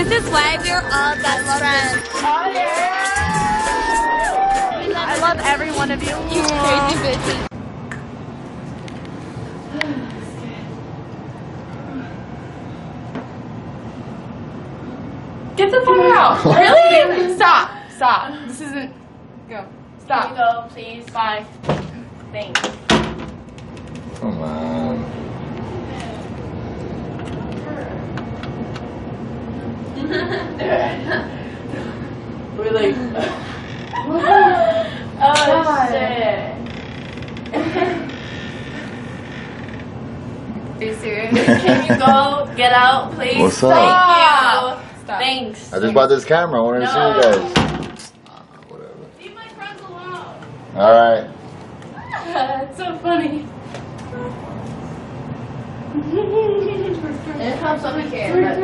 [0.00, 2.08] This is why we're all best friends.
[4.96, 6.08] I love every one of you.
[6.30, 7.46] You crazy bitches.
[15.56, 16.44] Get the fuck out.
[17.06, 17.34] really?
[17.34, 17.70] Stop.
[17.90, 18.32] Stop.
[18.46, 18.94] This isn't.
[19.50, 19.66] Go.
[19.98, 20.34] Stop.
[20.34, 21.04] go, please.
[21.10, 21.44] Bye.
[22.32, 22.60] Thanks.
[24.18, 24.69] Come on.
[32.56, 32.94] We're like,
[35.18, 36.54] oh shit.
[40.76, 41.34] Are you serious?
[41.34, 43.40] Can you go get out, please?
[43.42, 43.72] What's up?
[43.72, 43.92] Thank you.
[45.02, 45.18] Stop.
[45.18, 45.72] Thanks.
[45.72, 46.60] I just bought this camera.
[46.60, 47.36] I wanted to see you guys.
[48.28, 48.94] Ah, whatever.
[49.20, 50.36] Leave my friends alone.
[50.76, 51.26] All right.
[52.68, 53.44] It's so funny.
[55.92, 58.54] And comes on the camera.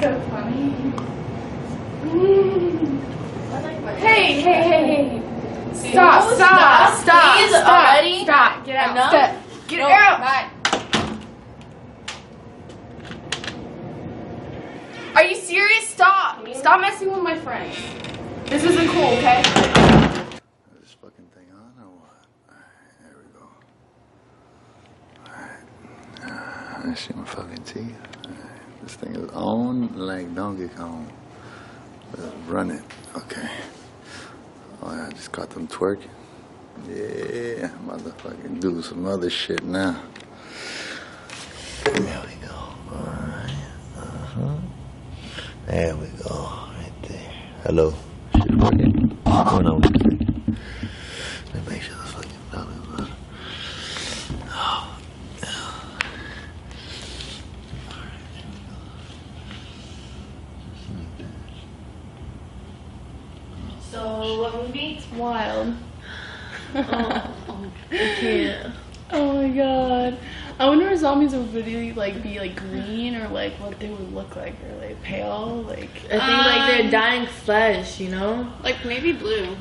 [0.00, 0.70] so funny.
[3.96, 5.22] Hey, hey, hey, hey.
[5.72, 8.66] Stop, stop, stop, uh, stop, please, stop, stop.
[8.66, 9.08] Get out.
[9.08, 9.68] Stop.
[9.68, 10.20] Get No, out.
[10.20, 10.49] bye.
[15.20, 15.86] Are you serious?
[15.86, 16.48] Stop.
[16.54, 17.76] Stop messing with my friends.
[18.46, 19.42] This isn't cool, okay?
[20.80, 22.24] This fucking thing on or what?
[22.48, 23.44] Alright, there we go.
[25.28, 26.86] Alright.
[26.86, 28.00] Uh, I see my fucking teeth.
[28.24, 28.82] Alright.
[28.82, 31.12] This thing is on like Donkey Kong.
[32.16, 32.82] Let's run it.
[33.14, 33.46] Okay.
[34.80, 36.08] Oh, yeah, I just got them twerking.
[36.88, 40.02] Yeah, motherfucking do some other shit now.
[41.84, 42.54] There we go.
[42.90, 43.50] Alright.
[43.98, 44.56] Uh-huh.
[45.80, 46.34] There we go.
[46.76, 47.32] Right there.
[47.62, 47.94] Hello.
[48.34, 49.18] Shit working?
[49.24, 50.58] What's going on with this thing?
[51.54, 53.08] Let me make sure the fucking belly button.
[54.50, 54.98] Oh.
[63.90, 65.00] So, what movie?
[65.16, 65.74] Wild.
[66.74, 66.82] Oh,
[67.90, 68.74] I can't.
[69.12, 70.18] Oh my god.
[70.60, 74.12] I wonder if zombies would really like be like green or like what they would
[74.12, 75.64] look like or like pale.
[75.66, 78.52] Like I think like they're Um, dying flesh, you know?
[78.62, 79.56] Like maybe blue.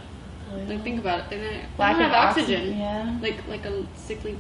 [0.68, 1.30] Like think about it.
[1.30, 2.78] They don't, they don't of have oxygen.
[2.78, 3.18] Yeah.
[3.22, 4.38] Like like a sickly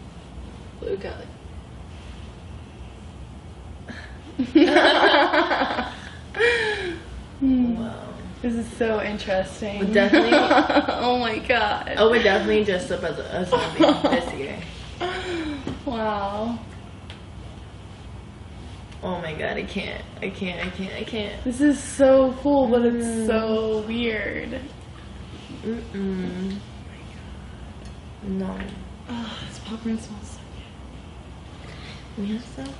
[0.81, 1.25] blue color.
[7.41, 8.05] Wow.
[8.41, 9.79] This is so interesting.
[9.79, 10.31] Would definitely-
[10.99, 11.93] oh my god.
[11.97, 14.57] I would definitely dress up as a, a zombie this year.
[15.89, 16.59] Wow.
[19.01, 20.03] Oh my god, I can't.
[20.21, 21.43] I can't, I can't, I can't.
[21.43, 24.59] This is so cool, but it's so weird.
[25.63, 26.57] Mm-mm.
[28.21, 28.55] No.
[29.09, 30.39] Oh, this popcorn smells so
[32.21, 32.73] We have some?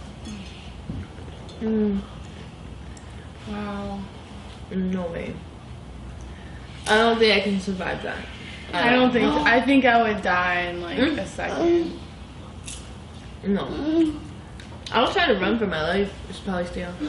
[1.62, 2.02] Mm,
[3.50, 4.00] Wow.
[4.70, 5.34] no way.
[6.88, 8.24] I don't think I can survive that.
[8.72, 12.00] I don't think I think I would die in like a second.
[13.46, 13.64] No.
[14.92, 16.12] I was trying to run for my life.
[16.30, 16.92] It's probably still.
[17.00, 17.06] Do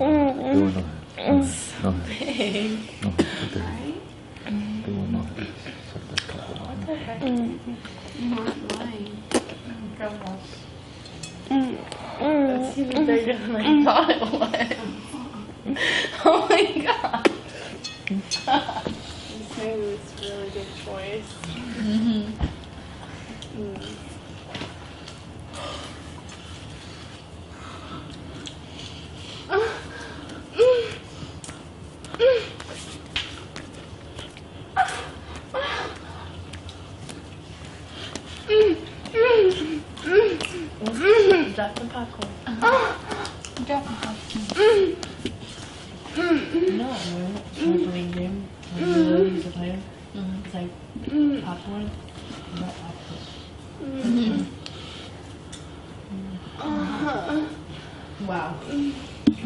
[0.00, 0.40] it.
[0.52, 0.84] Do it.
[1.82, 1.94] No.
[3.02, 3.12] No.
[9.98, 10.36] No.
[11.48, 11.76] Mm,
[12.18, 15.76] mm, That's even mm, bigger than I thought it was.
[16.24, 17.30] oh my god.
[18.08, 21.30] this maybe was a really good choice.
[21.76, 22.15] Mm-hmm.
[41.56, 42.32] Drop the popcorn.
[46.76, 46.88] No,
[47.58, 48.36] we're playing game.
[48.74, 49.78] Like, you know, use the player.
[50.44, 50.70] It's like
[51.42, 51.90] popcorn.
[52.60, 53.22] Not popcorn.
[58.26, 58.54] Wow.
[58.66, 58.94] Did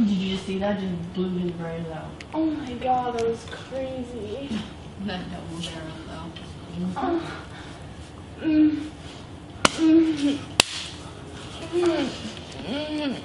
[0.09, 0.81] you just see that?
[0.81, 2.11] Just blew his brains out.
[2.35, 4.49] Oh my god, that was crazy.
[5.07, 6.29] That double barrel though.
[11.73, 11.83] うん。
[11.83, 12.01] うん。
[13.03, 13.21] うん。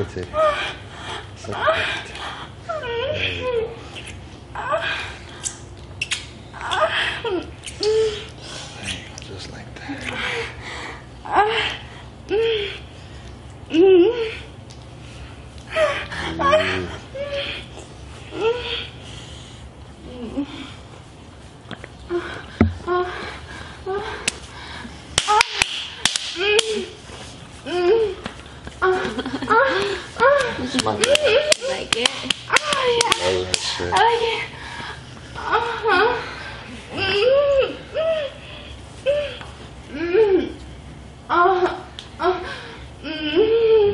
[0.00, 0.28] That's it.
[34.20, 34.42] Hayır.
[41.28, 42.36] Aha.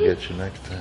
[0.01, 0.75] Geçmekte.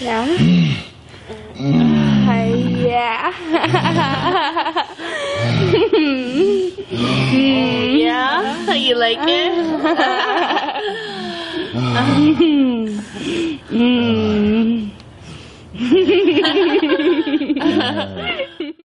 [0.00, 0.26] yeah.
[2.80, 3.32] Yeah.
[7.82, 8.72] yeah.
[8.74, 9.52] You like it?